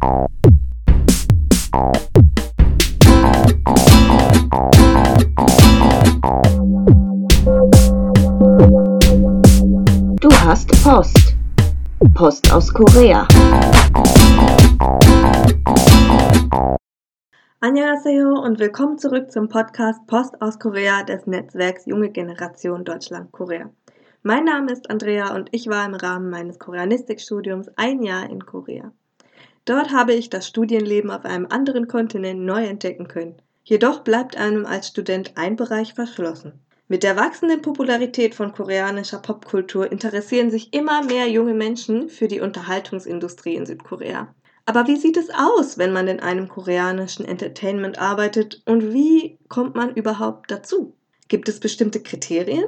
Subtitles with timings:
[0.00, 0.06] Du
[10.30, 11.34] hast Post.
[12.14, 13.26] Post aus Korea.
[17.60, 23.70] Annyeonghaseyo und willkommen zurück zum Podcast Post aus Korea des Netzwerks Junge Generation Deutschland Korea.
[24.22, 28.92] Mein Name ist Andrea und ich war im Rahmen meines Koreanistikstudiums ein Jahr in Korea.
[29.68, 33.36] Dort habe ich das Studienleben auf einem anderen Kontinent neu entdecken können.
[33.64, 36.54] Jedoch bleibt einem als Student ein Bereich verschlossen.
[36.88, 42.40] Mit der wachsenden Popularität von koreanischer Popkultur interessieren sich immer mehr junge Menschen für die
[42.40, 44.34] Unterhaltungsindustrie in Südkorea.
[44.64, 49.74] Aber wie sieht es aus, wenn man in einem koreanischen Entertainment arbeitet und wie kommt
[49.74, 50.96] man überhaupt dazu?
[51.28, 52.64] Gibt es bestimmte Kriterien?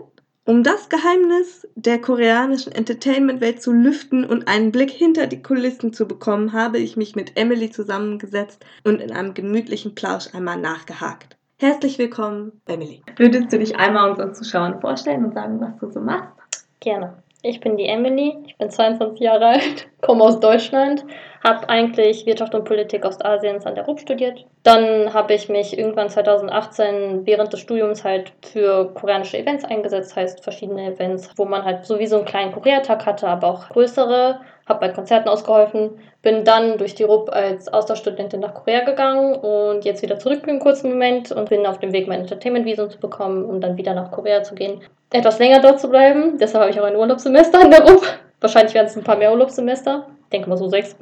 [0.50, 6.08] Um das Geheimnis der koreanischen Entertainment-Welt zu lüften und einen Blick hinter die Kulissen zu
[6.08, 11.36] bekommen, habe ich mich mit Emily zusammengesetzt und in einem gemütlichen Plausch einmal nachgehakt.
[11.60, 13.00] Herzlich willkommen, Emily.
[13.14, 16.34] Würdest du dich einmal unseren Zuschauern vorstellen und sagen, was du so machst?
[16.80, 17.22] Gerne.
[17.42, 21.04] Ich bin die Emily, ich bin 22 Jahre alt, komme aus Deutschland,
[21.42, 24.44] habe eigentlich Wirtschaft und Politik Ostasiens an der RUB studiert.
[24.62, 30.42] Dann habe ich mich irgendwann 2018 während des Studiums halt für koreanische Events eingesetzt, heißt
[30.42, 34.88] verschiedene Events, wo man halt sowieso einen kleinen Koreatag hatte, aber auch größere habe bei
[34.88, 35.90] Konzerten ausgeholfen,
[36.22, 40.50] bin dann durch die RUB als Austauschstudentin nach Korea gegangen und jetzt wieder zurück für
[40.50, 43.92] einen kurzen Moment und bin auf dem Weg, mein Entertainment-Visum zu bekommen, um dann wieder
[43.92, 44.80] nach Korea zu gehen.
[45.12, 48.02] Etwas länger dort zu bleiben, deshalb habe ich auch ein Urlaubssemester an der RUB.
[48.40, 50.06] Wahrscheinlich werden es ein paar mehr Urlaubssemester.
[50.24, 50.96] Ich denke mal so sechs.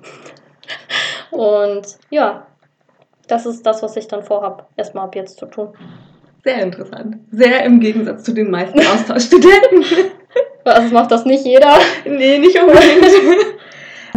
[1.31, 2.47] Und ja,
[3.29, 5.69] das ist das, was ich dann vorhabe, erstmal ab jetzt zu tun.
[6.43, 7.19] Sehr interessant.
[7.31, 9.85] Sehr im Gegensatz zu den meisten Austauschstudenten.
[10.65, 11.79] Also macht das nicht jeder?
[12.05, 13.03] Nee, nicht unbedingt.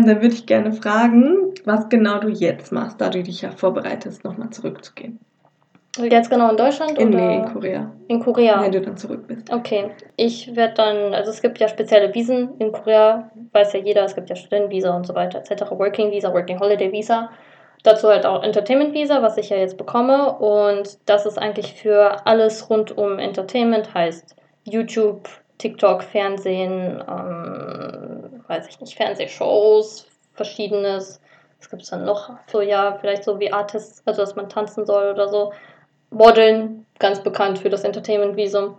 [0.05, 4.23] Dann würde ich gerne fragen, was genau du jetzt machst, da du dich ja vorbereitest,
[4.23, 5.19] nochmal zurückzugehen.
[5.97, 6.97] Jetzt genau in Deutschland?
[6.97, 7.17] In, oder?
[7.17, 7.91] nee, in Korea.
[8.07, 8.61] In Korea.
[8.61, 9.51] Wenn du dann zurück bist.
[9.51, 9.91] Okay.
[10.15, 14.15] Ich werde dann, also es gibt ja spezielle Visen in Korea, weiß ja jeder, es
[14.15, 15.69] gibt ja Studentenvisa und so weiter, etc.
[15.71, 17.29] Working Visa, Working Holiday Visa.
[17.83, 20.37] Dazu halt auch Entertainment Visa, was ich ja jetzt bekomme.
[20.37, 28.00] Und das ist eigentlich für alles rund um Entertainment, heißt YouTube, TikTok, Fernsehen, ähm,
[28.51, 31.21] weiß ich nicht, Fernsehshows, verschiedenes.
[31.59, 32.31] Was gibt es dann noch?
[32.47, 35.53] So, ja, vielleicht so wie Artists, also dass man tanzen soll oder so.
[36.09, 38.75] Modeln, ganz bekannt für das Entertainment-Visum.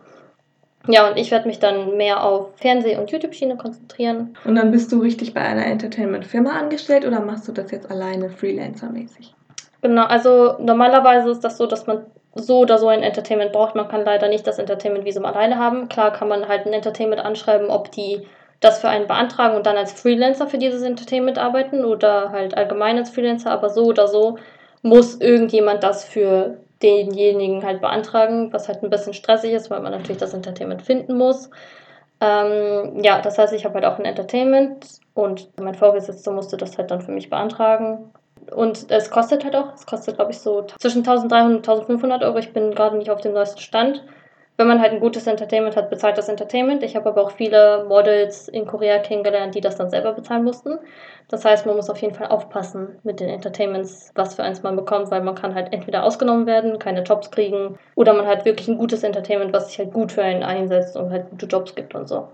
[0.88, 4.36] Ja, und ich werde mich dann mehr auf Fernseh- und YouTube-Schiene konzentrieren.
[4.44, 8.28] Und dann bist du richtig bei einer Entertainment-Firma angestellt oder machst du das jetzt alleine
[8.28, 9.32] Freelancer-mäßig?
[9.80, 12.04] Genau, also normalerweise ist das so, dass man
[12.34, 13.74] so oder so ein Entertainment braucht.
[13.74, 15.88] Man kann leider nicht das Entertainment-Visum alleine haben.
[15.88, 18.26] Klar kann man halt ein Entertainment anschreiben, ob die
[18.62, 22.96] das für einen beantragen und dann als Freelancer für dieses Entertainment arbeiten oder halt allgemein
[22.96, 24.38] als Freelancer, aber so oder so
[24.82, 29.92] muss irgendjemand das für denjenigen halt beantragen, was halt ein bisschen stressig ist, weil man
[29.92, 31.50] natürlich das Entertainment finden muss.
[32.20, 36.78] Ähm, ja, das heißt, ich habe halt auch ein Entertainment und mein Vorgesetzter musste das
[36.78, 38.12] halt dann für mich beantragen.
[38.54, 42.38] Und es kostet halt auch, es kostet glaube ich so zwischen 1300 und 1500 Euro.
[42.38, 44.04] Ich bin gerade nicht auf dem neuesten Stand.
[44.62, 46.84] Wenn man halt ein gutes Entertainment hat, bezahlt das Entertainment.
[46.84, 50.78] Ich habe aber auch viele Models in Korea kennengelernt, die das dann selber bezahlen mussten.
[51.26, 54.76] Das heißt, man muss auf jeden Fall aufpassen mit den Entertainments, was für eins man
[54.76, 58.68] bekommt, weil man kann halt entweder ausgenommen werden, keine Jobs kriegen, oder man hat wirklich
[58.68, 61.96] ein gutes Entertainment, was sich halt gut für einen einsetzt und halt gute Jobs gibt
[61.96, 62.28] und so.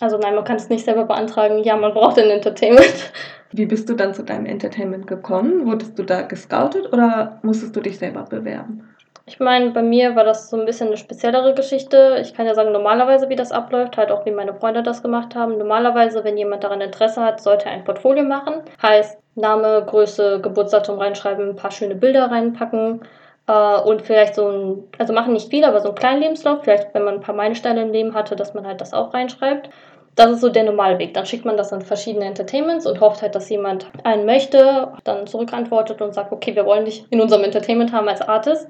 [0.00, 1.64] Also nein, man kann es nicht selber beantragen.
[1.64, 3.12] Ja, man braucht ein Entertainment.
[3.52, 5.66] Wie bist du dann zu deinem Entertainment gekommen?
[5.66, 8.93] Wurdest du da gescoutet oder musstest du dich selber bewerben?
[9.26, 12.18] Ich meine, bei mir war das so ein bisschen eine speziellere Geschichte.
[12.20, 15.34] Ich kann ja sagen, normalerweise, wie das abläuft, halt auch wie meine Freunde das gemacht
[15.34, 15.56] haben.
[15.56, 18.62] Normalerweise, wenn jemand daran Interesse hat, sollte er ein Portfolio machen.
[18.82, 23.00] Heißt, Name, Größe, Geburtsdatum reinschreiben, ein paar schöne Bilder reinpacken
[23.48, 26.62] äh, und vielleicht so ein, also machen nicht viel, aber so einen kleinen Lebenslauf.
[26.62, 29.70] Vielleicht, wenn man ein paar Meilensteine im Leben hatte, dass man halt das auch reinschreibt.
[30.16, 31.14] Das ist so der Normalweg.
[31.14, 35.26] Dann schickt man das an verschiedene Entertainments und hofft halt, dass jemand einen möchte, dann
[35.26, 38.68] zurückantwortet und sagt, okay, wir wollen dich in unserem Entertainment haben als Artist.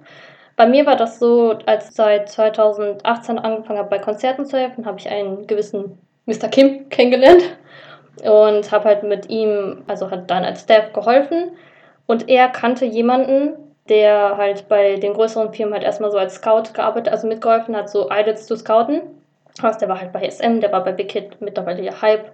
[0.56, 4.86] Bei mir war das so, als ich seit 2018 angefangen habe, bei Konzerten zu helfen,
[4.86, 6.48] habe ich einen gewissen Mr.
[6.48, 7.42] Kim kennengelernt
[8.22, 11.56] und habe halt mit ihm, also hat dann als Staff geholfen.
[12.06, 13.54] Und er kannte jemanden,
[13.88, 17.90] der halt bei den größeren Firmen halt erstmal so als Scout gearbeitet, also mitgeholfen hat,
[17.90, 19.02] so Idols zu scouten.
[19.62, 22.30] Also der war halt bei SM, der war bei Big Hit, mittlerweile Hype,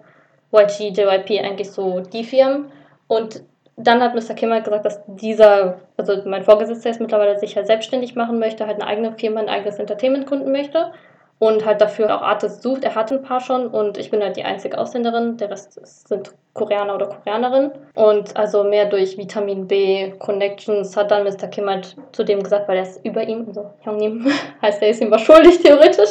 [0.52, 2.70] YG, JYP, eigentlich so die Firmen.
[3.08, 3.42] Und
[3.82, 4.34] dann hat Mr.
[4.34, 8.66] Kim halt gesagt, dass dieser, also mein Vorgesetzter jetzt mittlerweile sich halt selbstständig machen möchte,
[8.66, 10.92] halt eine eigene Firma, ein eigenes Entertainment gründen möchte.
[11.40, 12.84] und halt dafür auch Artists sucht.
[12.84, 15.38] Er hatte ein paar schon und ich bin halt die einzige Ausländerin.
[15.38, 15.72] Der Rest
[16.06, 17.72] sind Koreaner oder Koreanerinnen.
[17.94, 21.48] Und also mehr durch Vitamin B Connections hat dann Mr.
[21.48, 24.30] Kim halt zu dem gesagt, weil er ist über ihm, also Hyungnim
[24.62, 26.10] heißt, er ist ihm was schuldig theoretisch,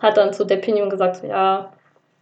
[0.00, 1.72] hat dann zu Depinium gesagt, so, ja,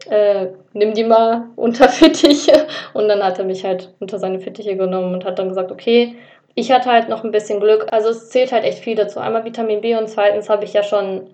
[0.09, 2.67] äh, nimm die mal unter Fittiche.
[2.95, 6.17] Und dann hat er mich halt unter seine Fittiche genommen und hat dann gesagt, okay,
[6.55, 7.87] ich hatte halt noch ein bisschen Glück.
[7.91, 9.21] Also es zählt halt echt viel dazu.
[9.21, 11.29] Einmal Vitamin B und zweitens habe ich ja schon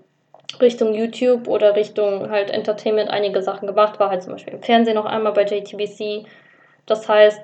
[0.61, 3.99] Richtung YouTube oder Richtung halt Entertainment einige Sachen gemacht.
[3.99, 6.25] War halt zum Beispiel im Fernsehen noch einmal bei JTBC.
[6.85, 7.39] Das heißt,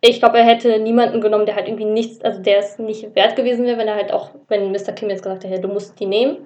[0.00, 3.36] ich glaube, er hätte niemanden genommen, der halt irgendwie nichts, also der es nicht wert
[3.36, 4.92] gewesen wäre, wenn er halt auch, wenn Mr.
[4.92, 6.38] Kim jetzt gesagt hätte, du musst die nehmen.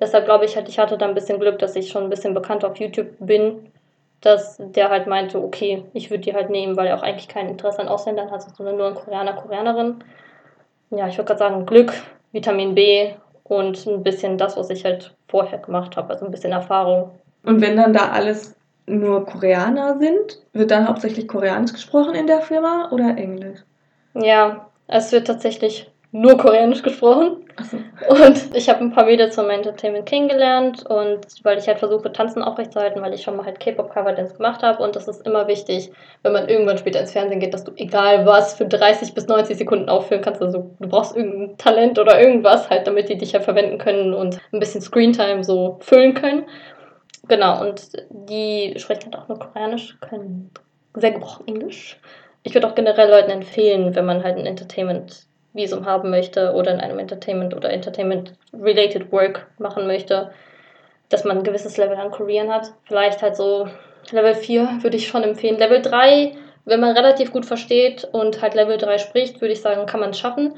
[0.00, 2.34] Deshalb glaube ich halt, ich hatte da ein bisschen Glück, dass ich schon ein bisschen
[2.34, 3.72] bekannt auf YouTube bin,
[4.20, 7.48] dass der halt meinte, okay, ich würde die halt nehmen, weil er auch eigentlich kein
[7.48, 10.04] Interesse an Ausländern hat, sondern nur an Koreaner, Koreanerin.
[10.90, 11.92] Ja, ich würde gerade sagen, Glück,
[12.32, 13.12] Vitamin B
[13.44, 17.10] und ein bisschen das, was ich halt vorher gemacht habe, also ein bisschen Erfahrung.
[17.44, 18.56] Und wenn dann da alles
[18.86, 23.60] nur Koreaner sind, wird dann hauptsächlich Koreanisch gesprochen in der Firma oder Englisch?
[24.14, 27.44] Ja, es wird tatsächlich nur Koreanisch gesprochen.
[27.62, 27.76] So.
[28.08, 32.42] Und ich habe ein paar Mädels vom Entertainment kennengelernt und weil ich halt versuche, Tanzen
[32.42, 35.90] aufrechtzuerhalten, weil ich schon mal halt K-Pop-Cover-Dance gemacht habe und das ist immer wichtig,
[36.22, 39.58] wenn man irgendwann später ins Fernsehen geht, dass du egal was für 30 bis 90
[39.58, 40.40] Sekunden aufführen kannst.
[40.40, 44.38] Also du brauchst irgendein Talent oder irgendwas halt, damit die dich ja verwenden können und
[44.52, 46.44] ein bisschen Screentime so füllen können.
[47.26, 50.50] Genau, und die sprechen halt auch nur Koreanisch, können
[50.94, 51.98] sehr gebrochen Englisch.
[52.44, 56.72] Ich würde auch generell Leuten empfehlen, wenn man halt ein Entertainment Visum haben möchte oder
[56.72, 60.30] in einem Entertainment oder Entertainment-related Work machen möchte,
[61.08, 62.72] dass man ein gewisses Level an Korean hat.
[62.84, 63.68] Vielleicht halt so
[64.10, 65.58] Level 4 würde ich schon empfehlen.
[65.58, 66.32] Level 3,
[66.64, 70.10] wenn man relativ gut versteht und halt Level 3 spricht, würde ich sagen, kann man
[70.10, 70.54] es schaffen.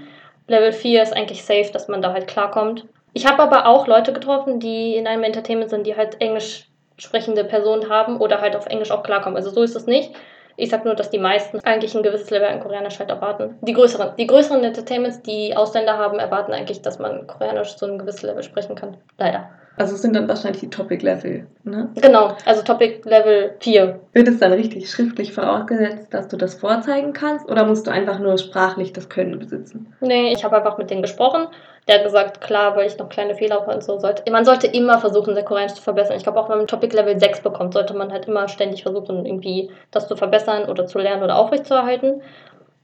[0.48, 2.86] Level 4 ist eigentlich safe, dass man da halt klarkommt.
[3.12, 7.44] Ich habe aber auch Leute getroffen, die in einem Entertainment sind, die halt englisch sprechende
[7.44, 9.36] Personen haben oder halt auf Englisch auch klarkommen.
[9.36, 10.12] Also so ist es nicht.
[10.60, 13.56] Ich sag nur, dass die meisten eigentlich ein gewisses Level an Koreanisch halt erwarten.
[13.62, 17.98] Die größeren, die größeren Entertainments, die Ausländer haben, erwarten eigentlich, dass man Koreanisch zu einem
[17.98, 18.98] gewissen Level sprechen kann.
[19.16, 19.48] Leider.
[19.80, 21.88] Also es sind dann wahrscheinlich die Topic-Level, ne?
[21.94, 23.98] Genau, also Topic-Level 4.
[24.12, 28.18] Wird es dann richtig schriftlich vorausgesetzt, dass du das vorzeigen kannst oder musst du einfach
[28.18, 29.90] nur sprachlich das Können besitzen?
[30.02, 31.46] Nee, ich habe einfach mit denen gesprochen.
[31.88, 34.30] Der hat gesagt, klar, weil ich noch kleine Fehler habe und so sollte.
[34.30, 36.18] Man sollte immer versuchen, sein Koreanisch zu verbessern.
[36.18, 39.24] Ich glaube, auch wenn man Topic Level 6 bekommt, sollte man halt immer ständig versuchen,
[39.24, 42.20] irgendwie das zu verbessern oder zu lernen oder aufrechtzuerhalten.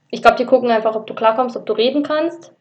[0.09, 2.53] Ich glaube, die gucken einfach, ob du klarkommst, ob du reden kannst.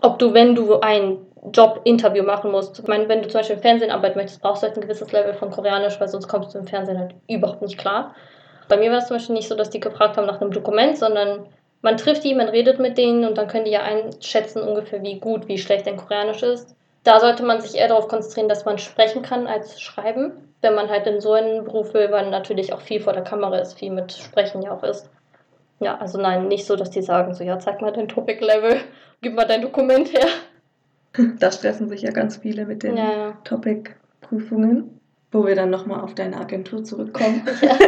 [0.00, 1.18] Ob du, wenn du ein
[1.52, 2.78] Job-Interview machen musst.
[2.78, 5.10] Ich meine, wenn du zum Beispiel im Fernsehen arbeiten möchtest, brauchst du halt ein gewisses
[5.12, 8.14] Level von Koreanisch, weil sonst kommst du im Fernsehen halt überhaupt nicht klar.
[8.68, 10.96] Bei mir war es zum Beispiel nicht so, dass die gefragt haben nach einem Dokument,
[10.96, 11.46] sondern
[11.82, 15.18] man trifft die, man redet mit denen und dann können die ja einschätzen ungefähr, wie
[15.18, 16.76] gut, wie schlecht dein Koreanisch ist.
[17.02, 20.32] Da sollte man sich eher darauf konzentrieren, dass man sprechen kann als schreiben.
[20.60, 23.56] Wenn man halt in so einen Beruf will, weil natürlich auch viel vor der Kamera
[23.56, 25.08] ist, viel mit Sprechen ja auch ist.
[25.78, 28.82] Ja, also nein, nicht so, dass die sagen, so ja, zeig mal dein Topic-Level,
[29.22, 30.26] gib mal dein Dokument her.
[31.12, 33.32] Da stressen sich ja ganz viele mit den ja.
[33.44, 35.00] Topic-Prüfungen,
[35.32, 37.42] wo wir dann nochmal auf deine Agentur zurückkommen.
[37.62, 37.78] Ja.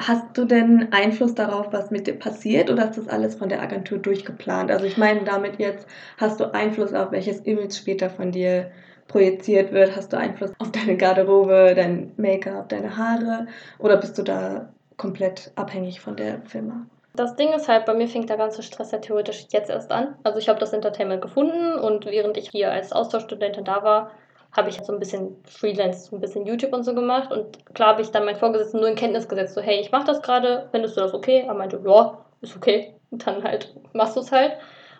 [0.00, 3.60] Hast du denn Einfluss darauf, was mit dir passiert oder ist das alles von der
[3.60, 4.70] Agentur durchgeplant?
[4.70, 8.70] Also ich meine damit jetzt, hast du Einfluss auf welches Image später von dir
[9.08, 9.96] projiziert wird?
[9.96, 13.48] Hast du Einfluss auf deine Garderobe, dein Make-up, deine Haare
[13.80, 16.86] oder bist du da komplett abhängig von der Firma?
[17.18, 20.16] Das Ding ist halt, bei mir fängt der ganze Stress ja theoretisch jetzt erst an.
[20.22, 24.12] Also ich habe das Entertainment gefunden und während ich hier als Austauschstudentin da war,
[24.52, 27.32] habe ich so ein bisschen Freelance, ein bisschen YouTube und so gemacht.
[27.32, 30.06] Und klar habe ich dann meinen Vorgesetzten nur in Kenntnis gesetzt, so, hey, ich mache
[30.06, 31.44] das gerade, findest du das okay?
[31.46, 32.94] Er meinte, ja, ist okay.
[33.10, 34.52] Und dann halt machst du es halt.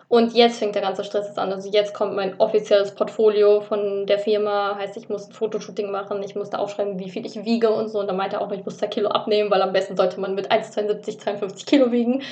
[0.09, 1.53] Und jetzt fängt der ganze Stress an.
[1.53, 4.75] Also jetzt kommt mein offizielles Portfolio von der Firma.
[4.75, 7.99] Heißt, ich muss ein Fotoshooting machen, ich musste aufschreiben, wie viel ich wiege und so.
[7.99, 10.19] Und dann meinte er auch noch, ich muss 2 Kilo abnehmen, weil am besten sollte
[10.19, 12.23] man mit 1,72, 52 Kilo wiegen.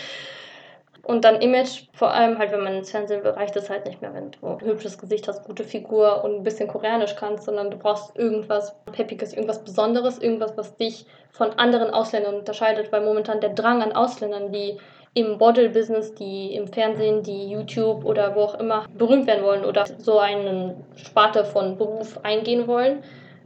[1.04, 4.02] Und dann Image, vor allem halt, wenn man ins Fernsehen will, reicht es halt nicht
[4.02, 7.72] mehr, wenn du ein hübsches Gesicht hast, gute Figur und ein bisschen Koreanisch kannst, sondern
[7.72, 13.40] du brauchst irgendwas Peppiges, irgendwas Besonderes, irgendwas, was dich von anderen Ausländern unterscheidet, weil momentan
[13.40, 14.80] der Drang an Ausländern, die
[15.18, 19.86] im Model-Business, die im Fernsehen, die YouTube oder wo auch immer berühmt werden wollen oder
[19.98, 23.04] so eine Sparte von Beruf eingehen wollen,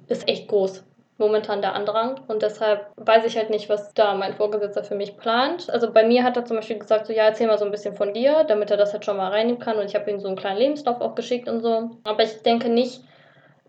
[0.07, 0.83] ist echt groß
[1.17, 5.15] momentan der Andrang und deshalb weiß ich halt nicht, was da mein Vorgesetzter für mich
[5.17, 5.69] plant.
[5.69, 7.95] Also bei mir hat er zum Beispiel gesagt, so ja, erzähl mal so ein bisschen
[7.95, 10.27] von dir, damit er das halt schon mal reinnehmen kann und ich habe ihm so
[10.27, 11.91] einen kleinen Lebenslauf auch geschickt und so.
[12.03, 13.03] Aber ich denke nicht,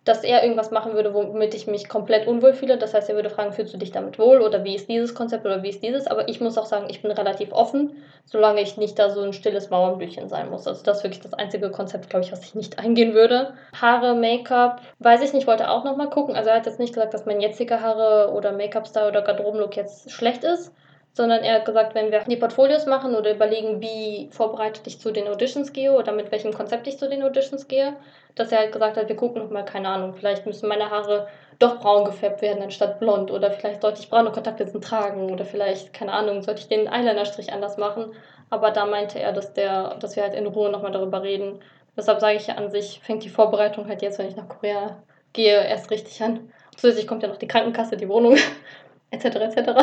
[0.05, 2.77] dass er irgendwas machen würde, womit ich mich komplett unwohl fühle.
[2.77, 5.47] Das heißt, er würde fragen, fühlst du dich damit wohl oder wie ist dieses Konzept
[5.47, 6.09] oder wie ist dieses?
[6.09, 7.95] Aber ich muss auch sagen, ich bin relativ offen,
[8.25, 10.67] solange ich nicht da so ein stilles Mauernblüchen sein muss.
[10.67, 13.55] Also das ist wirklich das einzige Konzept, glaube ich, was ich nicht eingehen würde.
[13.81, 16.35] Haare, Make-up, weiß ich nicht, wollte auch nochmal gucken.
[16.35, 20.11] Also er hat jetzt nicht gesagt, dass mein jetziger Haare oder Make-up-Style oder Garderobenlook jetzt
[20.11, 20.73] schlecht ist
[21.15, 25.11] sondern er hat gesagt, wenn wir die Portfolios machen oder überlegen, wie vorbereitet ich zu
[25.11, 27.95] den Auditions gehe oder mit welchem Konzept ich zu den Auditions gehe,
[28.35, 31.29] dass er halt gesagt hat, wir gucken nochmal, keine Ahnung, vielleicht müssen meine Haare
[31.59, 35.93] doch braun gefärbt werden anstatt blond oder vielleicht sollte ich braune Kontaktlinsen tragen oder vielleicht,
[35.93, 38.13] keine Ahnung, sollte ich den Eyelinerstrich anders machen.
[38.49, 41.61] Aber da meinte er, dass, der, dass wir halt in Ruhe nochmal darüber reden.
[41.97, 45.03] Deshalb sage ich ja an sich, fängt die Vorbereitung halt jetzt, wenn ich nach Korea
[45.33, 46.51] gehe, erst richtig an.
[46.77, 48.37] Zusätzlich kommt ja noch die Krankenkasse, die Wohnung,
[49.11, 49.25] etc.
[49.37, 49.83] etc.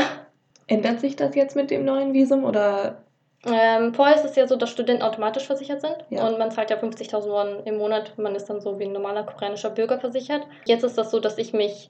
[0.70, 3.04] Ändert sich das jetzt mit dem neuen Visum oder?
[3.46, 6.28] Ähm, vorher ist es ja so, dass Studenten automatisch versichert sind Ja.
[6.28, 8.18] und man zahlt ja 50.000 Won im Monat.
[8.18, 10.46] Man ist dann so wie ein normaler koreanischer Bürger versichert.
[10.66, 11.90] Jetzt ist das so, dass ich mich,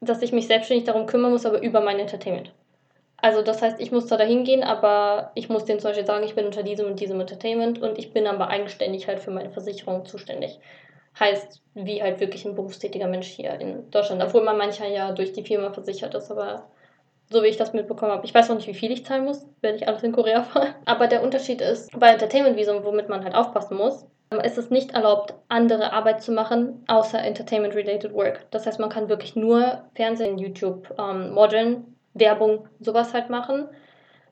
[0.00, 2.52] dass ich mich selbstständig darum kümmern muss, aber über mein Entertainment.
[3.22, 6.24] Also das heißt, ich muss zwar dahin gehen, aber ich muss denen zum Beispiel sagen,
[6.24, 9.50] ich bin unter diesem und diesem Entertainment und ich bin aber eigenständig halt für meine
[9.50, 10.58] Versicherung zuständig.
[11.18, 14.22] Heißt, wie halt wirklich ein berufstätiger Mensch hier in Deutschland.
[14.22, 16.70] Obwohl man mancher ja durch die Firma versichert ist, aber
[17.30, 18.26] so wie ich das mitbekommen habe.
[18.26, 20.74] Ich weiß noch nicht, wie viel ich zahlen muss, wenn ich alles in Korea fahre.
[20.84, 24.06] Aber der Unterschied ist, bei Entertainment-Visum, womit man halt aufpassen muss,
[24.44, 28.46] ist es nicht erlaubt, andere Arbeit zu machen, außer Entertainment-related Work.
[28.50, 33.68] Das heißt, man kann wirklich nur Fernsehen, YouTube, ähm, Modeln, Werbung, sowas halt machen.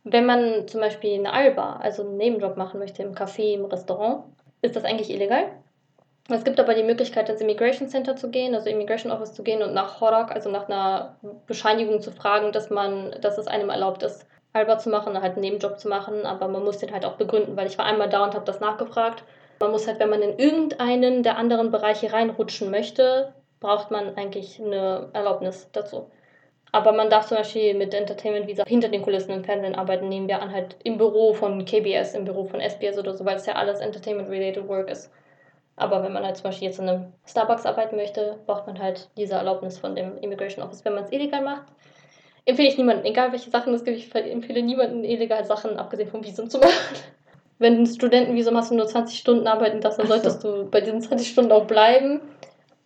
[0.04, 4.24] Wenn man zum Beispiel eine Alba, also einen Nebenjob machen möchte im Café, im Restaurant,
[4.62, 5.50] ist das eigentlich illegal.
[6.30, 9.62] Es gibt aber die Möglichkeit, ins Immigration Center zu gehen, also Immigration Office zu gehen
[9.62, 11.16] und nach Horak, also nach einer
[11.46, 15.40] Bescheinigung zu fragen, dass man, dass es einem erlaubt ist, Alba zu machen, halt einen
[15.40, 18.24] Nebenjob zu machen, aber man muss den halt auch begründen, weil ich war einmal da
[18.24, 19.24] und habe das nachgefragt.
[19.60, 24.60] Man muss halt, wenn man in irgendeinen der anderen Bereiche reinrutschen möchte, braucht man eigentlich
[24.60, 26.10] eine Erlaubnis dazu.
[26.72, 30.28] Aber man darf zum Beispiel mit Entertainment Visa hinter den Kulissen im Fernsehen arbeiten, nehmen
[30.28, 33.46] wir an, halt im Büro von KBS, im Büro von SBS oder so, weil es
[33.46, 35.10] ja alles Entertainment-related Work ist.
[35.78, 39.08] Aber wenn man halt zum Beispiel jetzt in einem Starbucks arbeiten möchte, braucht man halt
[39.16, 40.84] diese Erlaubnis von dem Immigration Office.
[40.84, 41.64] Wenn man es illegal macht,
[42.44, 46.24] empfehle ich niemanden, egal welche Sachen es gibt, ich empfehle niemanden, illegal Sachen, abgesehen vom
[46.24, 46.72] Visum zu machen.
[47.58, 50.20] Wenn du ein Studentenvisum hast und nur 20 Stunden arbeiten darfst, dann Ach so.
[50.20, 52.20] solltest du bei diesen 20 Stunden auch bleiben.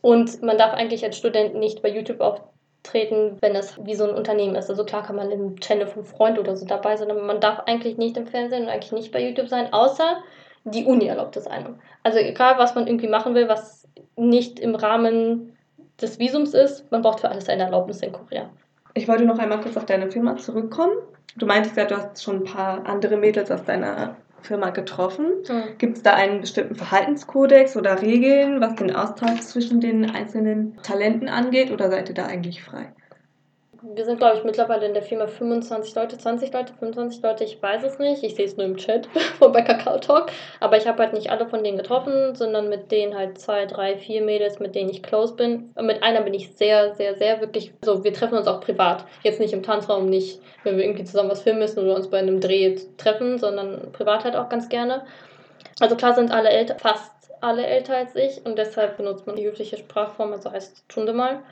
[0.02, 4.16] Und man darf eigentlich als Student nicht bei YouTube auftreten, wenn es wie so ein
[4.16, 4.68] Unternehmen ist.
[4.68, 7.60] Also klar kann man im Channel vom Freund oder so dabei sein, aber man darf
[7.66, 10.22] eigentlich nicht im Fernsehen und eigentlich nicht bei YouTube sein, außer
[10.64, 11.76] die Uni erlaubt es einem.
[12.02, 15.56] Also egal, was man irgendwie machen will, was nicht im Rahmen
[16.00, 18.50] des Visums ist, man braucht für alles eine Erlaubnis in Korea.
[18.94, 20.94] Ich wollte noch einmal kurz auf deine Firma zurückkommen.
[21.36, 25.26] Du meintest ja, du hast schon ein paar andere Mädels aus deiner Firma getroffen.
[25.78, 31.28] Gibt es da einen bestimmten Verhaltenskodex oder Regeln, was den Austausch zwischen den einzelnen Talenten
[31.28, 32.92] angeht, oder seid ihr da eigentlich frei?
[33.84, 37.60] Wir sind, glaube ich, mittlerweile in der Firma 25 Leute, 20 Leute, 25 Leute, ich
[37.60, 38.22] weiß es nicht.
[38.22, 39.06] Ich sehe es nur im Chat
[39.38, 40.30] von bei Kakao Talk.
[40.60, 43.96] Aber ich habe halt nicht alle von denen getroffen, sondern mit denen halt zwei, drei,
[43.96, 45.74] vier Mädels, mit denen ich close bin.
[45.80, 47.72] Mit einer bin ich sehr, sehr, sehr wirklich.
[47.82, 49.04] Also, wir treffen uns auch privat.
[49.24, 52.18] Jetzt nicht im Tanzraum, nicht, wenn wir irgendwie zusammen was filmen müssen oder uns bei
[52.18, 55.02] einem Dreh treffen, sondern privat halt auch ganz gerne.
[55.80, 57.10] Also, klar sind alle älter, fast
[57.40, 61.42] alle älter als ich und deshalb benutzt man die höfliche Sprachform, also heißt Stunde mal.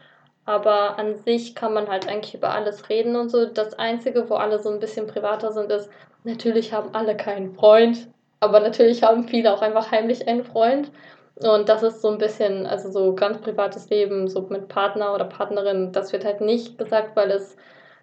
[0.47, 3.47] Aber an sich kann man halt eigentlich über alles reden und so.
[3.47, 5.91] Das Einzige, wo alle so ein bisschen privater sind, ist,
[6.25, 8.09] natürlich haben alle keinen Freund,
[8.41, 10.91] aber natürlich haben viele auch einfach heimlich einen Freund.
[11.37, 15.25] Und das ist so ein bisschen, also so ganz privates Leben, so mit Partner oder
[15.25, 17.57] Partnerin, das wird halt nicht gesagt, weil es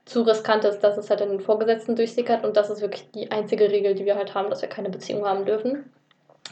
[0.06, 2.46] zu riskant ist, dass es halt in den Vorgesetzten durchsickert.
[2.46, 5.25] Und das ist wirklich die einzige Regel, die wir halt haben, dass wir keine Beziehung
[5.25, 5.91] haben dürfen.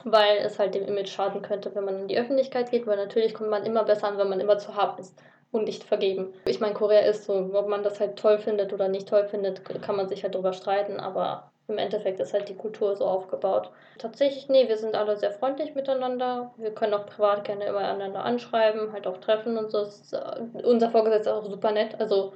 [0.04, 3.34] Weil es halt dem Image schaden könnte, wenn man in die Öffentlichkeit geht, weil natürlich
[3.34, 5.16] kommt man immer besser an, wenn man immer zu haben ist
[5.52, 6.34] und nicht vergeben.
[6.46, 9.64] Ich meine, Korea ist so, ob man das halt toll findet oder nicht toll findet,
[9.82, 13.72] kann man sich halt drüber streiten, aber im Endeffekt ist halt die Kultur so aufgebaut.
[13.98, 16.54] Tatsächlich, nee, wir sind alle sehr freundlich miteinander.
[16.58, 19.80] Wir können auch privat gerne immer einander anschreiben, halt auch treffen und so.
[19.80, 22.00] Ist, äh, unser Vorgesetzter ist auch super nett.
[22.00, 22.34] Also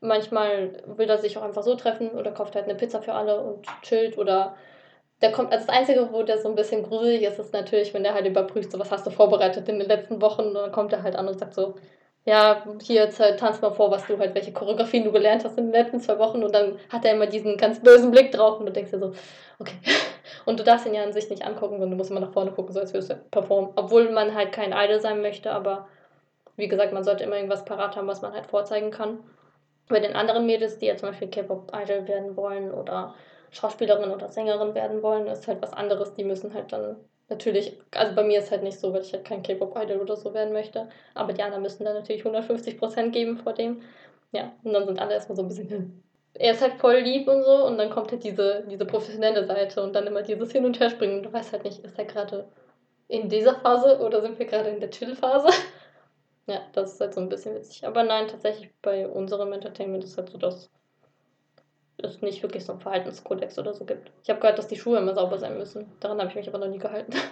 [0.00, 3.40] manchmal will er sich auch einfach so treffen oder kauft halt eine Pizza für alle
[3.40, 4.54] und chillt oder
[5.20, 8.04] der kommt, also das Einzige, wo der so ein bisschen gruselig ist, ist natürlich, wenn
[8.04, 10.92] der halt überprüft, so was hast du vorbereitet in den letzten Wochen und dann kommt
[10.92, 11.74] er halt an und sagt so,
[12.24, 15.66] ja, hier halt, tanz mal vor, was du halt, welche Choreografien du gelernt hast in
[15.66, 18.66] den letzten zwei Wochen und dann hat er immer diesen ganz bösen Blick drauf und
[18.66, 19.12] du denkst dir so,
[19.58, 19.78] okay.
[20.44, 22.52] Und du darfst ihn ja an sich nicht angucken, sondern du musst immer nach vorne
[22.52, 23.72] gucken, so als würdest du performen.
[23.76, 25.88] Obwohl man halt kein Idol sein möchte, aber
[26.56, 29.20] wie gesagt, man sollte immer irgendwas parat haben, was man halt vorzeigen kann.
[29.88, 33.14] Bei den anderen Mädels, die ja zum Beispiel K-Pop-Idol werden wollen oder
[33.50, 36.14] Schauspielerin oder Sängerin werden wollen, ist halt was anderes.
[36.14, 36.96] Die müssen halt dann
[37.28, 40.32] Natürlich, also bei mir ist halt nicht so, weil ich halt kein K-Pop-Idol oder so
[40.32, 40.88] werden möchte.
[41.14, 43.82] Aber die anderen müssen dann natürlich 150% geben vor dem.
[44.32, 46.02] Ja, und dann sind alle erstmal so ein bisschen, hm.
[46.34, 49.82] er ist halt voll lieb und so und dann kommt halt diese, diese professionelle Seite
[49.82, 51.22] und dann immer dieses Hin- und Herspringen.
[51.22, 52.48] Du weißt halt nicht, ist er gerade
[53.08, 55.48] in dieser Phase oder sind wir gerade in der Chill-Phase?
[56.46, 57.86] Ja, das ist halt so ein bisschen witzig.
[57.86, 60.70] Aber nein, tatsächlich bei unserem Entertainment ist halt so, dass
[62.02, 64.10] es nicht wirklich so einen Verhaltenskodex oder so gibt.
[64.22, 65.86] Ich habe gehört, dass die Schuhe immer sauber sein müssen.
[66.00, 67.12] Daran habe ich mich aber noch nie gehalten.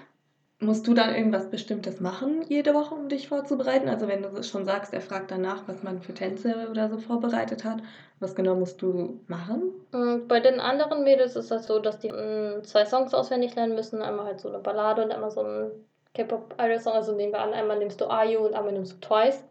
[0.59, 3.91] Musst du dann irgendwas Bestimmtes machen jede Woche, um dich vorzubereiten?
[3.91, 7.63] Also wenn du schon sagst, er fragt danach, was man für Tänze oder so vorbereitet
[7.63, 7.83] hat,
[8.21, 9.75] was genau musst du machen?
[9.93, 13.75] Mm, bei den anderen Mädels ist das so, dass die mm, zwei Songs auswendig lernen
[13.75, 14.01] müssen.
[14.01, 15.73] Einmal halt so eine Ballade und einmal so ein
[16.15, 16.95] K-Pop-Idol-Song.
[16.95, 19.45] Also nehmen wir an, einmal nimmst du IU und einmal nimmst du Twice.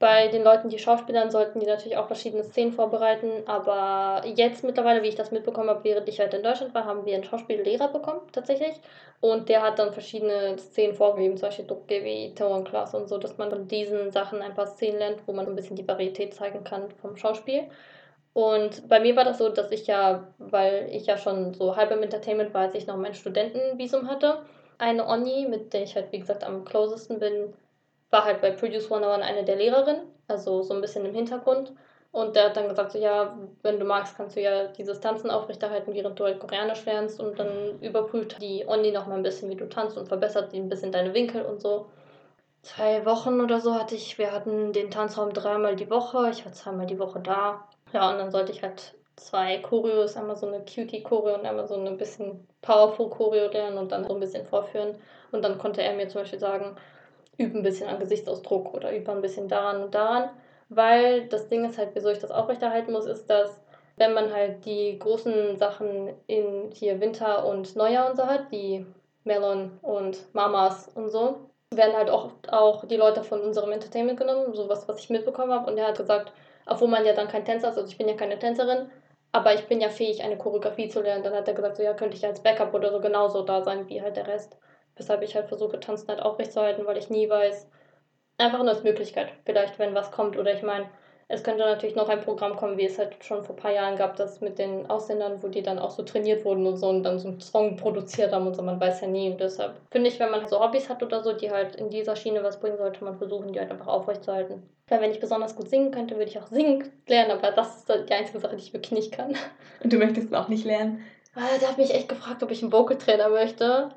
[0.00, 3.46] Bei den Leuten, die Schauspielern, sollten die natürlich auch verschiedene Szenen vorbereiten.
[3.46, 7.04] Aber jetzt mittlerweile, wie ich das mitbekommen habe, während ich halt in Deutschland war, haben
[7.04, 8.80] wir einen Schauspiellehrer bekommen, tatsächlich.
[9.20, 13.36] Und der hat dann verschiedene Szenen vorgegeben, zum Beispiel Dokgewi, Tower Class und so, dass
[13.36, 16.64] man von diesen Sachen ein paar Szenen lernt, wo man ein bisschen die Varietät zeigen
[16.64, 17.64] kann vom Schauspiel.
[18.32, 21.90] Und bei mir war das so, dass ich ja, weil ich ja schon so halb
[21.90, 24.38] im Entertainment war, als ich noch mein Studentenvisum hatte,
[24.78, 27.52] eine Oni, mit der ich halt, wie gesagt, am closesten bin,
[28.10, 31.72] war halt bei Produce 101 eine der Lehrerinnen, also so ein bisschen im Hintergrund.
[32.12, 35.30] Und der hat dann gesagt, so ja, wenn du magst, kannst du ja diese Tanzen
[35.30, 37.20] aufrechterhalten, während du halt Koreanisch lernst.
[37.20, 40.68] Und dann überprüft die Onni noch mal ein bisschen, wie du tanzt und verbessert ein
[40.68, 41.86] bisschen deine Winkel und so.
[42.62, 46.52] Zwei Wochen oder so hatte ich, wir hatten den Tanzraum dreimal die Woche, ich war
[46.52, 47.68] zweimal die Woche da.
[47.92, 51.74] Ja, und dann sollte ich halt zwei Choreos, einmal so eine Cutie-Choreo und einmal so
[51.74, 54.96] ein bisschen Powerful-Choreo lernen und dann so ein bisschen vorführen.
[55.30, 56.76] Und dann konnte er mir zum Beispiel sagen,
[57.40, 60.30] übe ein bisschen an Gesichtsausdruck oder übe ein bisschen daran und daran.
[60.68, 63.60] Weil das Ding ist halt, wieso ich das aufrechterhalten muss, ist, dass
[63.96, 68.86] wenn man halt die großen Sachen in hier Winter und Neujahr und so hat, die
[69.24, 71.40] Melon und Mamas und so,
[71.74, 75.70] werden halt oft auch die Leute von unserem Entertainment genommen, sowas, was ich mitbekommen habe.
[75.70, 76.32] Und er hat gesagt,
[76.66, 78.90] obwohl man ja dann kein Tänzer ist, also ich bin ja keine Tänzerin,
[79.32, 81.22] aber ich bin ja fähig, eine Choreografie zu lernen.
[81.22, 83.88] Dann hat er gesagt, so ja, könnte ich als Backup oder so genauso da sein
[83.88, 84.56] wie halt der Rest.
[85.00, 87.66] Weshalb ich halt versuche, Tanzen halt aufrechtzuerhalten, weil ich nie weiß.
[88.36, 90.36] Einfach nur als Möglichkeit, vielleicht, wenn was kommt.
[90.36, 90.88] Oder ich meine,
[91.28, 93.96] es könnte natürlich noch ein Programm kommen, wie es halt schon vor ein paar Jahren
[93.96, 97.02] gab, das mit den Ausländern, wo die dann auch so trainiert wurden und so und
[97.02, 98.62] dann so einen Song produziert haben und so.
[98.62, 99.30] Man weiß ja nie.
[99.30, 102.14] Und deshalb finde ich, wenn man so Hobbys hat oder so, die halt in dieser
[102.14, 104.62] Schiene was bringen, sollte man versuchen, die halt einfach aufrechtzuerhalten.
[104.88, 107.88] Weil wenn ich besonders gut singen könnte, würde ich auch singen lernen, aber das ist
[107.88, 109.34] die einzige Sache, die ich wirklich nicht kann.
[109.82, 111.00] Und du möchtest auch nicht lernen?
[111.34, 113.90] Ah, der hat mich echt gefragt, ob ich einen Vocal-Trainer möchte.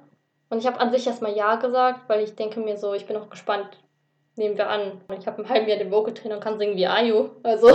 [0.53, 3.17] Und ich habe an sich erstmal Ja gesagt, weil ich denke mir so, ich bin
[3.17, 3.75] auch gespannt.
[4.35, 6.85] Nehmen wir an, ich habe ein halbes Jahr den Vocal Trainer und kann singen wie
[6.85, 7.31] Ayu.
[7.41, 7.71] Also.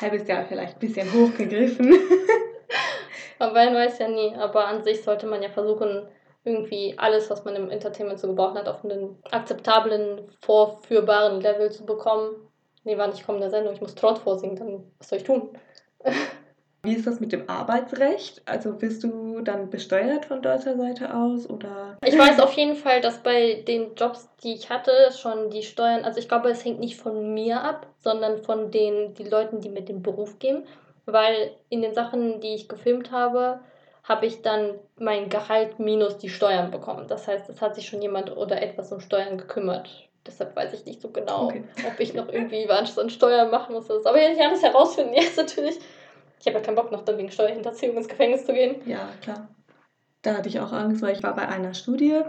[0.00, 1.94] Halbes Jahr vielleicht ein bisschen hochgegriffen.
[3.38, 4.34] Aber man weiß ja nie.
[4.34, 6.08] Aber an sich sollte man ja versuchen,
[6.42, 11.86] irgendwie alles, was man im Entertainment so gebraucht hat, auf einen akzeptablen, vorführbaren Level zu
[11.86, 12.34] bekommen.
[12.82, 15.24] Nee, war nicht kommen in der Sendung, ich muss Trott vorsingen, dann was soll ich
[15.24, 15.56] tun?
[16.82, 18.40] Wie ist das mit dem Arbeitsrecht?
[18.46, 21.96] Also bist du dann besteuert von deutscher Seite aus oder?
[22.04, 26.04] Ich weiß auf jeden Fall, dass bei den Jobs, die ich hatte, schon die Steuern,
[26.04, 29.70] also ich glaube, es hängt nicht von mir ab, sondern von den die Leuten, die
[29.70, 30.64] mit dem Beruf gehen,
[31.04, 33.58] weil in den Sachen, die ich gefilmt habe,
[34.04, 37.06] habe ich dann mein Gehalt minus die Steuern bekommen.
[37.08, 40.08] Das heißt, es hat sich schon jemand oder etwas um Steuern gekümmert.
[40.26, 41.64] Deshalb weiß ich nicht so genau, okay.
[41.86, 43.90] ob ich noch irgendwie was an Steuern machen muss.
[43.90, 45.78] Aber ich alles herausfinden, jetzt natürlich
[46.40, 48.76] ich habe ja keinen Bock noch dann wegen Steuerhinterziehung ins Gefängnis zu gehen.
[48.86, 49.48] Ja, klar.
[50.22, 52.20] Da hatte ich auch Angst, weil ich war bei einer Studie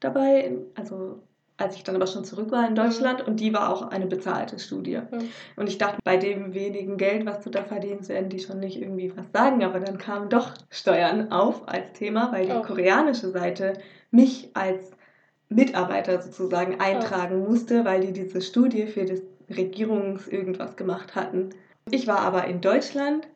[0.00, 1.20] dabei, also
[1.56, 3.26] als ich dann aber schon zurück war in Deutschland mhm.
[3.26, 5.00] und die war auch eine bezahlte Studie.
[5.10, 5.28] Mhm.
[5.56, 8.80] Und ich dachte, bei dem wenigen Geld, was du da verdienst, werden die schon nicht
[8.80, 12.62] irgendwie was sagen, aber dann kamen doch Steuern auf als Thema, weil die oh.
[12.62, 13.74] koreanische Seite
[14.10, 14.90] mich als
[15.48, 17.50] Mitarbeiter sozusagen eintragen oh.
[17.50, 21.50] musste, weil die diese Studie für das Regierungs irgendwas gemacht hatten.
[21.90, 23.28] Ich war aber in Deutschland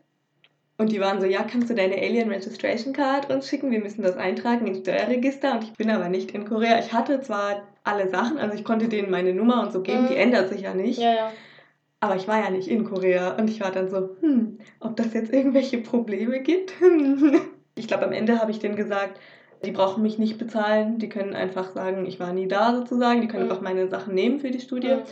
[0.79, 3.71] und die waren so, ja, kannst du deine Alien Registration Card uns schicken?
[3.71, 5.55] Wir müssen das eintragen ins Steuerregister.
[5.55, 6.79] Und ich bin aber nicht in Korea.
[6.79, 10.09] Ich hatte zwar alle Sachen, also ich konnte denen meine Nummer und so geben, mhm.
[10.09, 10.99] die ändert sich ja nicht.
[10.99, 11.33] Ja, ja.
[12.01, 13.37] Aber ich war ja nicht in Korea.
[13.37, 16.75] Und ich war dann so, hm, ob das jetzt irgendwelche Probleme gibt?
[17.75, 19.19] ich glaube, am Ende habe ich denen gesagt,
[19.65, 20.99] die brauchen mich nicht bezahlen.
[20.99, 23.23] Die können einfach sagen, ich war nie da sozusagen.
[23.23, 23.51] Die können mhm.
[23.51, 24.97] einfach meine Sachen nehmen für die Studie.
[24.97, 25.03] Mhm.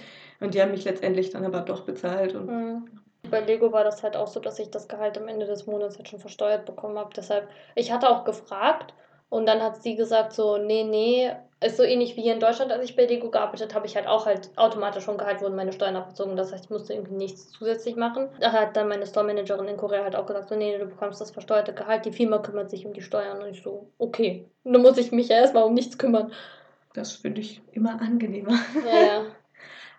[0.40, 2.34] Und die haben mich letztendlich dann aber doch bezahlt.
[2.34, 2.82] Und mhm.
[3.30, 5.96] Bei Lego war das halt auch so, dass ich das Gehalt am Ende des Monats
[5.96, 7.10] halt schon versteuert bekommen habe.
[7.16, 8.94] Deshalb, ich hatte auch gefragt
[9.28, 11.32] und dann hat sie gesagt so, nee, nee,
[11.64, 14.06] ist so ähnlich wie hier in Deutschland, als ich bei Lego gearbeitet habe, ich halt
[14.06, 16.36] auch halt automatisch vom Gehalt wurden meine Steuern abgezogen.
[16.36, 18.28] Das heißt, ich musste irgendwie nichts zusätzlich machen.
[18.40, 21.30] Da hat dann meine Store-Managerin in Korea halt auch gesagt, so, nee, du bekommst das
[21.30, 23.42] versteuerte Gehalt, die Firma kümmert sich um die Steuern.
[23.42, 26.32] Und ich so, okay, dann muss ich mich ja erstmal um nichts kümmern.
[26.92, 28.58] Das finde ich immer angenehmer.
[28.86, 29.24] Ja, ja.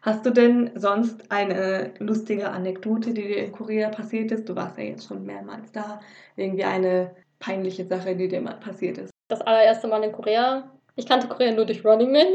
[0.05, 4.47] Hast du denn sonst eine lustige Anekdote, die dir in Korea passiert ist?
[4.47, 5.99] Du warst ja jetzt schon mehrmals da.
[6.35, 9.09] Irgendwie eine peinliche Sache, die dir mal passiert ist.
[9.29, 10.69] Das allererste Mal in Korea.
[10.95, 12.27] Ich kannte Korea nur durch Running Man.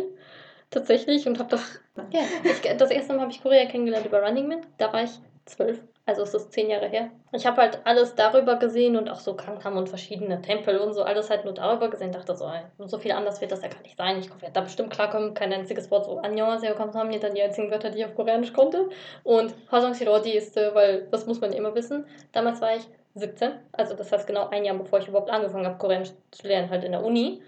[0.70, 1.28] Tatsächlich.
[1.28, 1.80] Und habe das.
[2.10, 4.66] Ja, ich, das erste Mal habe ich Korea kennengelernt über Running Man.
[4.78, 5.80] Da war ich zwölf.
[6.10, 7.08] Also es ist zehn Jahre her.
[7.30, 11.04] Ich habe halt alles darüber gesehen und auch so Gangnam und verschiedene Tempel und so
[11.04, 12.10] alles halt nur darüber gesehen.
[12.10, 14.18] Dachte so, ey, so viel anders wird das ja gar nicht sein.
[14.18, 15.34] Ich werde da bestimmt klarkommen.
[15.34, 18.88] Kein einziges Wort so Annyeonghaseyo Kamsahamnida, dann die einzigen Wörter, die ich auf Koreanisch konnte.
[19.22, 22.04] Und Hwasong Shirodi ist, äh, weil das muss man immer wissen.
[22.32, 22.82] Damals war ich
[23.14, 26.70] 17, also das heißt genau ein Jahr bevor ich überhaupt angefangen habe, Koreanisch zu lernen,
[26.70, 27.40] halt in der Uni.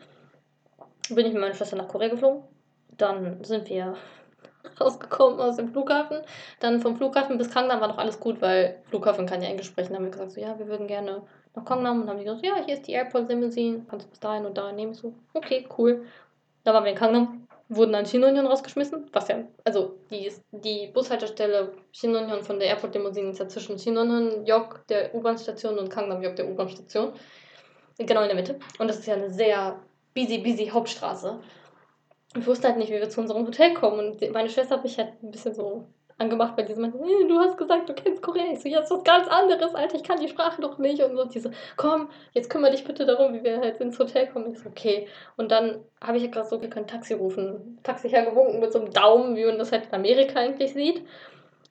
[1.09, 2.45] Bin ich mit meiner Schwester nach Korea geflogen.
[2.97, 3.97] Dann sind wir
[4.81, 6.19] rausgekommen aus dem Flughafen.
[6.61, 9.89] Dann vom Flughafen bis Kangnam war noch alles gut, weil Flughafen kann ja Englisch sprechen.
[9.89, 11.23] Dann haben wir gesagt, so, ja, wir würden gerne
[11.55, 12.03] nach Kangnam.
[12.03, 14.57] Und haben die gesagt, ja, hier ist die Airport Limousine, kannst du bis dahin und
[14.57, 14.95] dahin nehmen.
[14.95, 16.05] So, okay, cool.
[16.65, 21.73] Da waren wir in Kangnam, wurden an Shinonyon rausgeschmissen, was ja, also die, die Bushaltestelle
[21.93, 26.37] Shinonyon von der Airport Limousine ist ja zwischen Shinonyon Yok, der U-Bahn-Station, und Kangnam Yok,
[26.37, 27.13] der U-Bahn-Station.
[27.99, 28.59] Genau in der Mitte.
[28.79, 29.79] Und das ist ja eine sehr
[30.15, 31.41] busy, busy Hauptstraße
[32.35, 34.13] ich wusste halt nicht, wie wir zu unserem Hotel kommen.
[34.13, 35.87] Und meine Schwester hat mich halt ein bisschen so
[36.19, 38.45] angemacht bei diesem, hey, du hast gesagt, du kennst Korea.
[38.53, 41.03] Ich so, jetzt was ganz anderes, Alter, ich kann die Sprache doch nicht.
[41.03, 44.53] Und so, diese, komm, jetzt kümmere dich bitte darum, wie wir halt ins Hotel kommen.
[44.53, 45.09] Ich so, okay.
[45.37, 47.79] Und dann habe ich ja gerade so, wir können Taxi rufen.
[47.83, 51.05] Taxi hergewunken mit so einem Daumen, wie man das halt in Amerika eigentlich sieht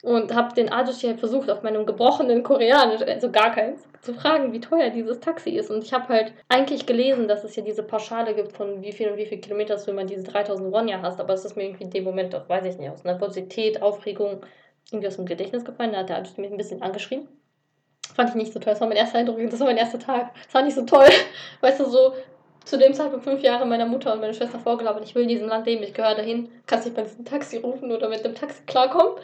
[0.04, 4.52] und habe den Ajushi halt versucht, auf meinem gebrochenen Koreanisch, also gar keins, zu fragen,
[4.52, 5.70] wie teuer dieses Taxi ist.
[5.70, 9.10] Und ich habe halt eigentlich gelesen, dass es ja diese Pauschale gibt von wie viel
[9.10, 11.66] und wie viel Kilometer du immer diese 3000 Won ja hast, aber es ist mir
[11.66, 14.42] irgendwie in dem Moment, das weiß ich nicht, aus Nervosität, Aufregung,
[14.92, 15.92] irgendwie aus dem Gedächtnis gefallen.
[15.92, 17.28] Da hat der Ajushi mich ein bisschen angeschrien.
[18.16, 18.74] Fand ich nicht so toll.
[18.74, 20.34] Das war mein erster Eindruck, das war mein erster Tag.
[20.44, 21.08] Das war nicht so toll.
[21.62, 22.14] Weißt du, so
[22.66, 25.48] zu dem Zeitpunkt fünf Jahre meiner Mutter und meiner Schwester vorgelabert, ich will in diesem
[25.48, 28.64] Land leben, ich gehöre dahin, kannst dich bei diesem Taxi rufen oder mit dem Taxi
[28.66, 29.16] klarkommen.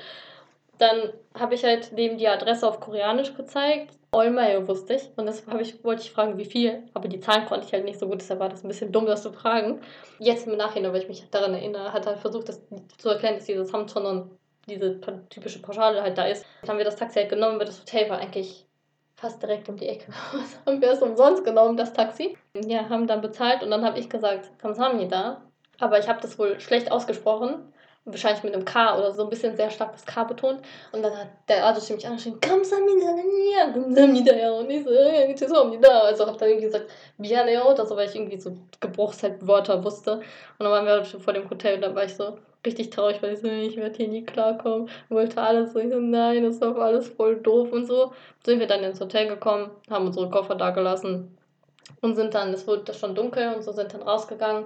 [0.78, 3.98] Dann habe ich halt neben die Adresse auf Koreanisch gezeigt.
[4.12, 5.10] Olmayo wusste ich.
[5.16, 6.84] Und das ich, wollte ich fragen, wie viel.
[6.94, 9.06] Aber die Zahlen konnte ich halt nicht so gut, deshalb war das ein bisschen dumm,
[9.06, 9.82] das zu fragen.
[10.20, 12.62] Jetzt im Nachhinein, weil ich mich daran erinnere, hat halt versucht, das
[12.98, 14.32] zu erklären, dass dieses Hamtonon,
[14.68, 16.46] diese typische Pauschale halt da ist.
[16.62, 18.66] Dann haben wir das Taxi halt genommen, weil das Hotel war eigentlich
[19.16, 20.12] fast direkt um die Ecke.
[20.34, 22.38] Was haben wir es umsonst genommen, das Taxi?
[22.54, 25.42] Ja, haben dann bezahlt und dann habe ich gesagt, Kamsamni da.
[25.80, 27.72] Aber ich habe das wohl schlecht ausgesprochen
[28.08, 30.62] wahrscheinlich mit einem K oder so ein bisschen sehr stark das K betont.
[30.92, 33.16] Und dann hat der Arzt mich angeschrieben, Kamsamida,
[33.74, 34.52] Kamsamida, ja.
[34.52, 36.00] Und ich so, so da.
[36.02, 40.14] Also hab dann irgendwie gesagt, Bianeo, das weil ich irgendwie so Gebrauchswörter wusste.
[40.14, 40.24] Und
[40.60, 43.34] dann waren wir schon vor dem Hotel und dann war ich so richtig traurig, weil
[43.34, 44.90] ich so, ich werde hier nie klarkommen.
[45.10, 48.14] Wollte alles so, ich so, nein, das war alles voll doof und so.
[48.46, 51.38] Sind wir dann ins Hotel gekommen, haben unsere Koffer da gelassen
[52.02, 54.66] und sind dann, es wurde schon dunkel und so sind dann rausgegangen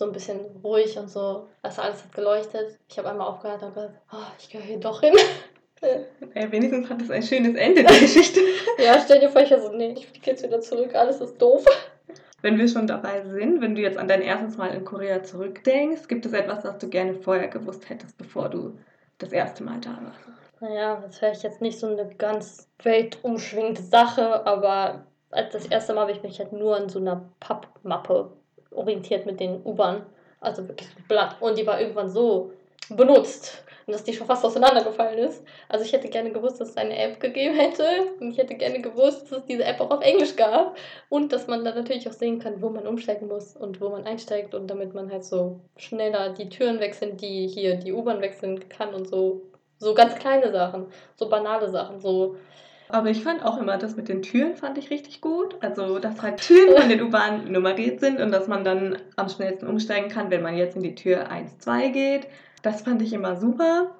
[0.00, 1.46] so ein bisschen ruhig und so.
[1.62, 2.78] Also alles hat geleuchtet.
[2.88, 5.14] Ich habe einmal aufgehört und gesagt, oh, ich gehöre hier doch hin.
[6.34, 8.38] Ja, wenigstens hat es ein schönes Ende, die Geschichte.
[8.78, 11.64] ja, stell dir vor, ich so, nee, ich fliege jetzt wieder zurück, alles ist doof.
[12.42, 16.06] Wenn wir schon dabei sind, wenn du jetzt an dein erstes Mal in Korea zurückdenkst,
[16.06, 18.76] gibt es etwas, was du gerne vorher gewusst hättest, bevor du
[19.16, 20.20] das erste Mal da warst?
[20.60, 26.02] Naja, das wäre jetzt nicht so eine ganz weltumschwingende Sache, aber als das erste Mal
[26.02, 28.32] habe ich mich halt nur an so einer Pappmappe
[28.70, 30.06] orientiert mit den U-Bahn.
[30.40, 31.36] Also wirklich blatt.
[31.40, 32.52] Und die war irgendwann so
[32.88, 35.44] benutzt, dass die schon fast auseinandergefallen ist.
[35.68, 37.84] Also ich hätte gerne gewusst, dass es eine App gegeben hätte.
[38.20, 40.76] Und ich hätte gerne gewusst, dass es diese App auch auf Englisch gab.
[41.08, 44.04] Und dass man da natürlich auch sehen kann, wo man umsteigen muss und wo man
[44.06, 44.54] einsteigt.
[44.54, 48.94] Und damit man halt so schneller die Türen wechseln, die hier die U-Bahn wechseln kann
[48.94, 49.42] und so.
[49.78, 52.36] So ganz kleine Sachen, so banale Sachen, so
[52.92, 55.56] aber ich fand auch immer, das mit den Türen fand ich richtig gut.
[55.60, 59.66] Also, dass halt Türen von den U-Bahnen nummeriert sind und dass man dann am schnellsten
[59.66, 62.26] umsteigen kann, wenn man jetzt in die Tür 1, 2 geht.
[62.62, 63.90] Das fand ich immer super.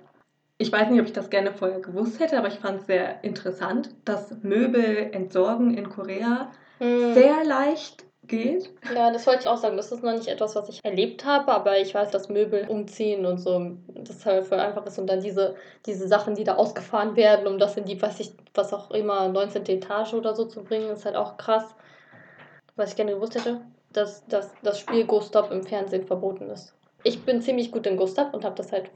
[0.59, 3.25] Ich weiß nicht, ob ich das gerne vorher gewusst hätte, aber ich fand es sehr
[3.25, 7.15] interessant, dass Möbel entsorgen in Korea hm.
[7.15, 8.71] sehr leicht geht.
[8.95, 9.77] Ja, das wollte ich auch sagen.
[9.77, 13.27] Das ist noch nicht etwas, was ich erlebt habe, aber ich weiß, dass Möbel umziehen
[13.27, 14.99] und so, das halt voll einfach ist.
[14.99, 15.57] Und dann diese,
[15.87, 19.29] diese Sachen, die da ausgefahren werden, um das in die, was ich, was auch immer,
[19.29, 19.67] 19.
[19.67, 21.65] Etage oder so zu bringen, ist halt auch krass.
[22.77, 23.61] Was ich gerne gewusst hätte,
[23.93, 26.75] dass, dass das Spiel Ghost Stop im Fernsehen verboten ist.
[27.03, 28.91] Ich bin ziemlich gut in Stop und habe das halt,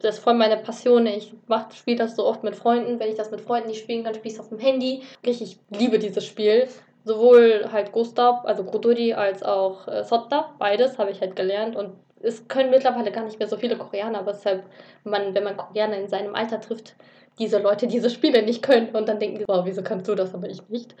[0.00, 1.06] das ist voll meine Passion.
[1.06, 1.32] Ich
[1.74, 3.00] spiele das so oft mit Freunden.
[3.00, 5.02] Wenn ich das mit Freunden nicht spielen kann, spiele ich es auf dem Handy.
[5.22, 6.68] Ich liebe dieses Spiel
[7.08, 11.94] sowohl halt Gustav, also Grududi, als auch äh, Sotta, beides habe ich halt gelernt und
[12.20, 14.64] es können mittlerweile gar nicht mehr so viele Koreaner, aber deshalb,
[15.04, 16.94] man, wenn man Koreaner in seinem Alter trifft,
[17.38, 20.48] diese Leute diese Spiele nicht können und dann denken wow, wieso kannst du das, aber
[20.48, 20.94] ich nicht.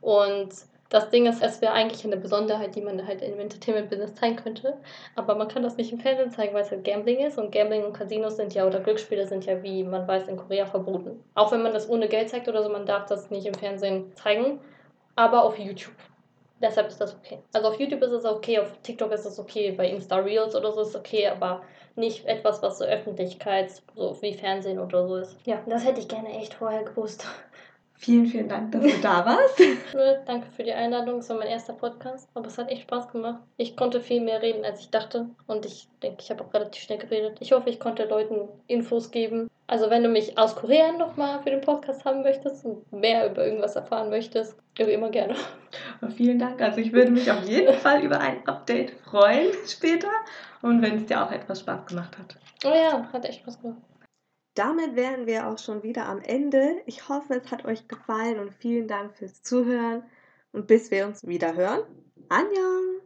[0.00, 0.50] Und
[0.88, 4.76] das Ding ist, es wäre eigentlich eine Besonderheit, die man halt im Entertainment-Business zeigen könnte.
[5.16, 7.38] Aber man kann das nicht im Fernsehen zeigen, weil es halt Gambling ist.
[7.38, 10.66] Und Gambling und Casinos sind ja, oder Glücksspiele sind ja, wie man weiß, in Korea
[10.66, 11.24] verboten.
[11.34, 14.12] Auch wenn man das ohne Geld zeigt oder so, man darf das nicht im Fernsehen
[14.16, 14.60] zeigen.
[15.16, 15.94] Aber auf YouTube.
[16.62, 17.38] Deshalb ist das okay.
[17.52, 20.70] Also auf YouTube ist es okay, auf TikTok ist es okay, bei Insta Reels oder
[20.72, 21.62] so ist es okay, aber
[21.96, 25.36] nicht etwas, was so Öffentlichkeit, so wie Fernsehen oder so ist.
[25.44, 27.26] Ja, das hätte ich gerne echt vorher gewusst.
[27.94, 29.62] Vielen, vielen Dank, dass du da warst.
[30.26, 31.20] Danke für die Einladung.
[31.20, 33.40] Es war mein erster Podcast, aber es hat echt Spaß gemacht.
[33.58, 35.26] Ich konnte viel mehr reden, als ich dachte.
[35.46, 37.36] Und ich denke, ich habe auch relativ schnell geredet.
[37.38, 39.48] Ich hoffe, ich konnte Leuten Infos geben.
[39.66, 43.44] Also, wenn du mich aus Korea nochmal für den Podcast haben möchtest und mehr über
[43.44, 45.34] irgendwas erfahren möchtest, immer gerne.
[46.16, 46.60] Vielen Dank.
[46.60, 50.10] Also, ich würde mich auf jeden Fall über ein Update freuen später.
[50.60, 52.36] Und wenn es dir auch etwas Spaß gemacht hat.
[52.64, 53.82] Oh ja, hat echt Spaß gemacht.
[54.54, 56.82] Damit wären wir auch schon wieder am Ende.
[56.84, 60.02] Ich hoffe, es hat euch gefallen und vielen Dank fürs Zuhören.
[60.52, 61.82] Und bis wir uns wieder hören,
[62.28, 63.00] Annyeong!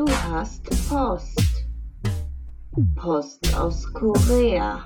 [0.00, 1.66] Du hast Post.
[2.96, 4.82] Post aus Korea.